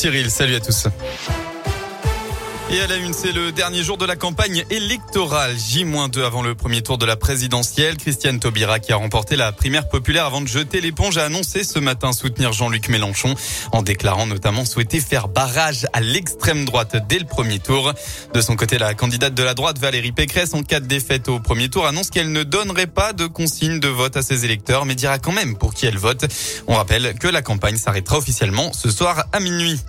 Cyril, 0.00 0.30
salut 0.30 0.54
à 0.54 0.60
tous. 0.60 0.86
Et 2.72 2.80
à 2.80 2.86
la 2.86 2.98
une, 2.98 3.12
c'est 3.12 3.32
le 3.32 3.50
dernier 3.50 3.82
jour 3.82 3.98
de 3.98 4.06
la 4.06 4.14
campagne 4.14 4.64
électorale. 4.70 5.56
J-2 5.58 6.24
avant 6.24 6.40
le 6.40 6.54
premier 6.54 6.82
tour 6.82 6.98
de 6.98 7.04
la 7.04 7.16
présidentielle. 7.16 7.96
Christiane 7.96 8.38
Taubira, 8.38 8.78
qui 8.78 8.92
a 8.92 8.96
remporté 8.96 9.34
la 9.34 9.50
primaire 9.50 9.88
populaire 9.88 10.24
avant 10.24 10.40
de 10.40 10.46
jeter 10.46 10.80
l'éponge, 10.80 11.18
a 11.18 11.24
annoncé 11.24 11.64
ce 11.64 11.80
matin 11.80 12.12
soutenir 12.12 12.52
Jean-Luc 12.52 12.88
Mélenchon 12.88 13.34
en 13.72 13.82
déclarant 13.82 14.28
notamment 14.28 14.64
souhaiter 14.64 15.00
faire 15.00 15.26
barrage 15.26 15.88
à 15.92 16.00
l'extrême 16.00 16.64
droite 16.64 16.94
dès 17.08 17.18
le 17.18 17.24
premier 17.24 17.58
tour. 17.58 17.92
De 18.34 18.40
son 18.40 18.54
côté, 18.54 18.78
la 18.78 18.94
candidate 18.94 19.34
de 19.34 19.42
la 19.42 19.54
droite, 19.54 19.78
Valérie 19.78 20.12
Pécresse, 20.12 20.54
en 20.54 20.62
cas 20.62 20.78
de 20.78 20.86
défaite 20.86 21.28
au 21.28 21.40
premier 21.40 21.70
tour, 21.70 21.88
annonce 21.88 22.10
qu'elle 22.10 22.30
ne 22.30 22.44
donnerait 22.44 22.86
pas 22.86 23.12
de 23.12 23.26
consigne 23.26 23.80
de 23.80 23.88
vote 23.88 24.16
à 24.16 24.22
ses 24.22 24.44
électeurs, 24.44 24.84
mais 24.84 24.94
dira 24.94 25.18
quand 25.18 25.32
même 25.32 25.58
pour 25.58 25.74
qui 25.74 25.86
elle 25.86 25.98
vote. 25.98 26.24
On 26.68 26.76
rappelle 26.76 27.14
que 27.18 27.26
la 27.26 27.42
campagne 27.42 27.78
s'arrêtera 27.78 28.18
officiellement 28.18 28.72
ce 28.72 28.92
soir 28.92 29.24
à 29.32 29.40
minuit. 29.40 29.80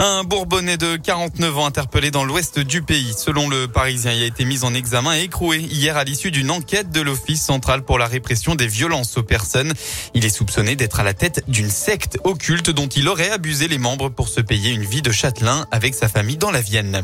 Un 0.00 0.22
Bourbonnais 0.22 0.76
de 0.76 0.94
49 0.94 1.58
ans 1.58 1.66
interpellé 1.66 2.12
dans 2.12 2.22
l'ouest 2.22 2.60
du 2.60 2.82
pays. 2.82 3.12
Selon 3.16 3.48
le 3.48 3.66
Parisien, 3.66 4.12
il 4.12 4.22
a 4.22 4.26
été 4.26 4.44
mis 4.44 4.62
en 4.62 4.72
examen 4.72 5.16
et 5.16 5.22
écroué 5.22 5.58
hier 5.58 5.96
à 5.96 6.04
l'issue 6.04 6.30
d'une 6.30 6.52
enquête 6.52 6.92
de 6.92 7.00
l'Office 7.00 7.42
central 7.42 7.82
pour 7.82 7.98
la 7.98 8.06
répression 8.06 8.54
des 8.54 8.68
violences 8.68 9.16
aux 9.16 9.24
personnes. 9.24 9.72
Il 10.14 10.24
est 10.24 10.28
soupçonné 10.28 10.76
d'être 10.76 11.00
à 11.00 11.02
la 11.02 11.14
tête 11.14 11.42
d'une 11.48 11.68
secte 11.68 12.16
occulte 12.22 12.70
dont 12.70 12.86
il 12.86 13.08
aurait 13.08 13.30
abusé 13.30 13.66
les 13.66 13.78
membres 13.78 14.08
pour 14.08 14.28
se 14.28 14.40
payer 14.40 14.70
une 14.70 14.84
vie 14.84 15.02
de 15.02 15.10
châtelain 15.10 15.66
avec 15.72 15.94
sa 15.94 16.06
famille 16.06 16.36
dans 16.36 16.52
la 16.52 16.60
Vienne. 16.60 17.02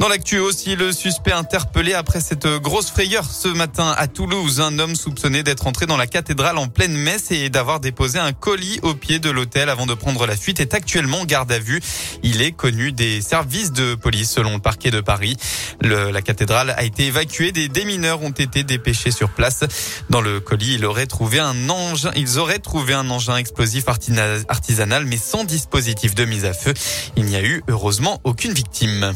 Dans 0.00 0.08
l'actu 0.08 0.38
aussi, 0.38 0.76
le 0.76 0.92
suspect 0.92 1.32
interpellé 1.32 1.92
après 1.92 2.22
cette 2.22 2.46
grosse 2.46 2.88
frayeur 2.88 3.22
ce 3.22 3.48
matin 3.48 3.94
à 3.98 4.08
Toulouse. 4.08 4.62
Un 4.62 4.78
homme 4.78 4.96
soupçonné 4.96 5.42
d'être 5.42 5.66
entré 5.66 5.84
dans 5.84 5.98
la 5.98 6.06
cathédrale 6.06 6.56
en 6.56 6.68
pleine 6.68 6.96
messe 6.96 7.30
et 7.32 7.50
d'avoir 7.50 7.80
déposé 7.80 8.18
un 8.18 8.32
colis 8.32 8.80
au 8.80 8.94
pied 8.94 9.18
de 9.18 9.28
l'hôtel 9.28 9.68
avant 9.68 9.84
de 9.84 9.92
prendre 9.92 10.26
la 10.26 10.38
fuite 10.38 10.58
est 10.58 10.72
actuellement 10.72 11.26
garde 11.26 11.52
à 11.52 11.58
vue. 11.58 11.82
Il 12.22 12.40
est 12.40 12.52
connu 12.52 12.92
des 12.92 13.20
services 13.20 13.72
de 13.72 13.94
police 13.94 14.30
selon 14.30 14.54
le 14.54 14.58
parquet 14.58 14.90
de 14.90 15.02
Paris. 15.02 15.36
la 15.82 16.22
cathédrale 16.22 16.70
a 16.70 16.82
été 16.82 17.08
évacuée. 17.08 17.52
Des 17.52 17.68
démineurs 17.68 18.22
ont 18.22 18.30
été 18.30 18.64
dépêchés 18.64 19.10
sur 19.10 19.28
place. 19.28 19.64
Dans 20.08 20.22
le 20.22 20.40
colis, 20.40 20.76
il 20.76 20.86
aurait 20.86 21.08
trouvé 21.08 21.40
un 21.40 21.68
engin, 21.68 22.10
ils 22.16 22.38
auraient 22.38 22.58
trouvé 22.58 22.94
un 22.94 23.10
engin 23.10 23.36
explosif 23.36 23.84
artisanal 23.86 25.04
mais 25.04 25.18
sans 25.18 25.44
dispositif 25.44 26.14
de 26.14 26.24
mise 26.24 26.46
à 26.46 26.54
feu. 26.54 26.72
Il 27.18 27.26
n'y 27.26 27.36
a 27.36 27.42
eu 27.42 27.62
heureusement 27.68 28.18
aucune 28.24 28.54
victime. 28.54 29.12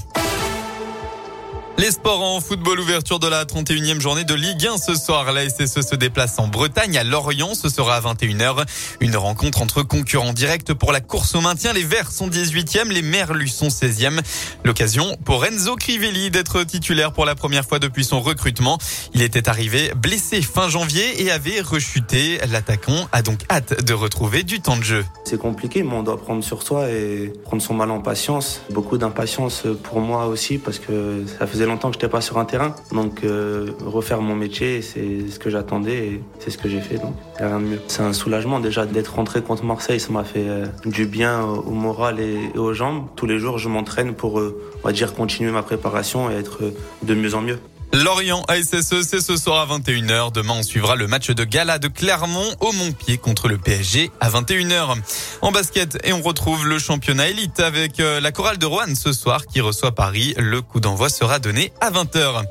Les 1.77 1.91
sports 1.91 2.23
en 2.23 2.41
football, 2.41 2.79
ouverture 2.79 3.19
de 3.19 3.27
la 3.27 3.45
31e 3.45 4.01
journée 4.01 4.23
de 4.23 4.33
Ligue 4.33 4.65
1 4.65 4.79
ce 4.79 4.95
soir. 4.95 5.33
La 5.33 5.49
SSE 5.49 5.81
se 5.83 5.97
déplace 5.97 6.39
en 6.39 6.47
Bretagne 6.47 6.97
à 6.97 7.03
Lorient. 7.03 7.55
Ce 7.55 7.69
sera 7.69 7.97
à 7.97 8.01
21h. 8.01 8.65
Une 9.01 9.17
rencontre 9.17 9.61
entre 9.61 9.83
concurrents 9.83 10.33
directs 10.33 10.73
pour 10.73 10.93
la 10.93 11.01
course 11.01 11.35
au 11.35 11.41
maintien. 11.41 11.73
Les 11.73 11.83
Verts 11.83 12.13
sont 12.13 12.29
18e, 12.29 12.91
les 12.91 13.03
Merlus 13.03 13.49
sont 13.49 13.69
16e. 13.69 14.21
L'occasion 14.65 15.19
pour 15.25 15.45
Enzo 15.45 15.75
Crivelli 15.75 16.31
d'être 16.31 16.63
titulaire 16.63 17.13
pour 17.13 17.25
la 17.25 17.35
première 17.35 17.65
fois 17.65 17.81
depuis 17.81 18.05
son 18.05 18.21
recrutement. 18.21 18.79
Il 19.13 19.21
était 19.21 19.49
arrivé 19.49 19.93
blessé 19.97 20.43
fin 20.43 20.69
janvier 20.69 21.25
et 21.25 21.33
avait 21.33 21.61
rechuté. 21.61 22.39
L'attaquant 22.53 23.09
a 23.11 23.23
donc 23.23 23.41
hâte 23.51 23.85
de 23.85 23.93
retrouver 23.93 24.45
du 24.45 24.61
temps 24.61 24.77
de 24.77 24.85
jeu. 24.85 25.05
C'est 25.25 25.39
compliqué, 25.39 25.83
mais 25.83 25.95
on 25.95 26.05
doit 26.05 26.21
prendre 26.21 26.45
sur 26.45 26.63
soi 26.63 26.89
et 26.89 27.33
prendre 27.43 27.61
son 27.61 27.75
mal 27.75 27.91
en 27.91 28.01
patience. 28.01 28.63
Beaucoup 28.71 28.97
d'impatience 28.97 29.65
pour 29.83 29.99
moi 29.99 30.27
aussi 30.27 30.59
parce 30.59 30.79
que 30.79 31.25
ça 31.39 31.49
faisait 31.49 31.64
longtemps 31.67 31.89
que 31.91 31.95
je 31.95 31.99
n'étais 31.99 32.09
pas 32.09 32.21
sur 32.21 32.39
un 32.39 32.45
terrain. 32.45 32.75
Donc 32.93 33.25
euh, 33.25 33.71
refaire 33.85 34.21
mon 34.21 34.35
métier, 34.35 34.83
c'est 34.83 35.29
ce 35.29 35.39
que 35.39 35.51
j'attendais 35.51 36.07
et 36.07 36.23
c'est 36.39 36.51
ce 36.51 36.59
que 36.59 36.69
j'ai 36.69 36.81
fait. 36.81 36.97
Donc 36.97 37.15
rien 37.39 37.61
de 37.61 37.65
mieux. 37.65 37.81
C'est 37.89 38.03
un 38.03 38.13
soulagement 38.13 38.61
déjà 38.61 38.87
d'être 38.87 39.15
rentré 39.15 39.43
contre 39.43 39.65
Marseille. 39.65 40.01
Ça 40.01 40.13
m'a 40.13 40.25
fait 40.25 40.49
euh, 40.49 40.67
du 40.85 41.07
bien 41.07 41.43
au 41.45 41.71
moral 41.71 42.21
et, 42.21 42.59
aux 42.59 42.73
jambes. 42.73 43.07
Tous 43.17 43.27
les 43.27 43.39
jours, 43.39 43.59
je 43.59 43.69
m'entraîne 43.69 44.15
pour, 44.15 44.41
euh, 44.41 44.61
on 44.83 44.87
va 44.87 44.93
dire, 44.93 45.15
continuer 45.15 45.51
ma 45.51 45.63
préparation 45.63 46.31
et 46.31 46.35
être 46.35 46.73
de 47.03 47.15
mieux 47.15 47.35
en 47.35 47.41
mieux. 47.41 47.59
Lorient 47.95 48.43
ASSE, 48.49 49.03
c'est 49.03 49.21
ce 49.21 49.37
soir 49.37 49.71
à 49.71 49.79
21h. 49.79 50.33
Demain, 50.33 50.55
on 50.59 50.63
suivra 50.65 50.97
le 50.97 51.07
match 51.07 51.31
de 51.31 51.45
gala 51.45 51.79
de 51.79 51.87
Clermont 51.87 52.53
au 52.59 52.73
Montpied 52.73 53.19
contre 53.19 53.47
le 53.47 53.57
PSG 53.57 54.11
à 54.19 54.31
21h. 54.31 54.97
En 55.43 55.53
basket, 55.53 55.99
et 56.03 56.13
on 56.13 56.21
retrouve 56.21 56.67
le 56.67 56.81
championnat 56.81 57.29
élite 57.29 57.61
avec 57.61 58.01
euh, 58.01 58.21
la 58.21 58.33
chorale 58.33 58.59
de 58.59 58.67
Rouen 58.67 58.97
ce 58.97 59.13
soir 59.13 59.47
qui 59.47 59.61
reçoit 59.61 59.95
Paris. 59.95 60.35
Le 60.39 60.61
coup 60.61 60.81
d'envoi 60.81 61.09
sera 61.09 61.39
donné 61.39 61.73
à 61.81 61.93
20h. 61.93 62.45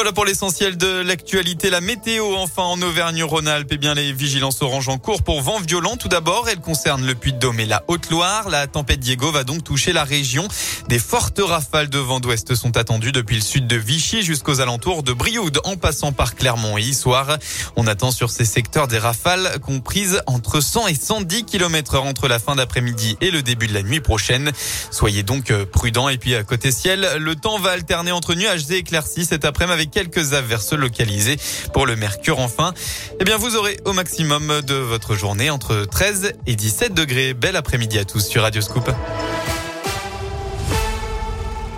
Voilà 0.00 0.14
pour 0.14 0.24
l'essentiel 0.24 0.78
de 0.78 1.02
l'actualité. 1.02 1.68
La 1.68 1.82
météo, 1.82 2.34
enfin, 2.36 2.62
en 2.62 2.80
Auvergne-Rhône-Alpes. 2.80 3.68
Eh 3.72 3.76
bien, 3.76 3.92
les 3.92 4.14
vigilances 4.14 4.62
orange 4.62 4.88
en 4.88 4.96
cours 4.96 5.22
pour 5.22 5.42
vent 5.42 5.60
violent. 5.60 5.98
Tout 5.98 6.08
d'abord, 6.08 6.48
elle 6.48 6.60
concerne 6.60 7.04
le 7.04 7.14
Puy-de-Dôme 7.14 7.60
et 7.60 7.66
la 7.66 7.84
Haute-Loire. 7.86 8.48
La 8.48 8.66
tempête 8.66 9.00
Diego 9.00 9.30
va 9.30 9.44
donc 9.44 9.62
toucher 9.62 9.92
la 9.92 10.04
région. 10.04 10.48
Des 10.88 10.98
fortes 10.98 11.38
rafales 11.38 11.90
de 11.90 11.98
vent 11.98 12.18
d'ouest 12.18 12.54
sont 12.54 12.78
attendues 12.78 13.12
depuis 13.12 13.36
le 13.36 13.42
sud 13.42 13.66
de 13.66 13.76
Vichy 13.76 14.22
jusqu'aux 14.22 14.62
alentours 14.62 15.02
de 15.02 15.12
Brioude, 15.12 15.60
en 15.64 15.76
passant 15.76 16.12
par 16.12 16.34
Clermont 16.34 16.78
et 16.78 16.82
Issoire. 16.82 17.36
On 17.76 17.86
attend 17.86 18.10
sur 18.10 18.30
ces 18.30 18.46
secteurs 18.46 18.88
des 18.88 18.98
rafales 18.98 19.58
comprises 19.60 20.22
entre 20.26 20.62
100 20.62 20.88
et 20.88 20.94
110 20.94 21.44
km 21.44 21.96
heure 21.96 22.06
entre 22.06 22.26
la 22.26 22.38
fin 22.38 22.56
d'après-midi 22.56 23.18
et 23.20 23.30
le 23.30 23.42
début 23.42 23.66
de 23.66 23.74
la 23.74 23.82
nuit 23.82 24.00
prochaine. 24.00 24.50
Soyez 24.90 25.24
donc 25.24 25.50
euh, 25.50 25.66
prudents. 25.66 26.08
Et 26.08 26.16
puis, 26.16 26.34
à 26.34 26.42
côté 26.42 26.72
ciel, 26.72 27.06
le 27.18 27.36
temps 27.36 27.58
va 27.58 27.72
alterner 27.72 28.12
entre 28.12 28.34
nuages 28.34 28.62
et 28.70 28.76
éclaircies 28.76 29.26
cet 29.26 29.44
après-midi 29.44 29.89
quelques 29.90 30.32
averses 30.32 30.72
localisées. 30.72 31.36
Pour 31.72 31.86
le 31.86 31.96
mercure, 31.96 32.38
enfin, 32.38 32.72
eh 33.20 33.24
bien, 33.24 33.36
vous 33.36 33.56
aurez 33.56 33.78
au 33.84 33.92
maximum 33.92 34.60
de 34.62 34.74
votre 34.74 35.14
journée 35.14 35.50
entre 35.50 35.84
13 35.90 36.32
et 36.46 36.56
17 36.56 36.94
degrés. 36.94 37.34
Bel 37.34 37.56
après-midi 37.56 37.98
à 37.98 38.04
tous 38.04 38.26
sur 38.26 38.42
Radio 38.42 38.60
Scoop. 38.60 38.90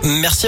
Merci. 0.03 0.41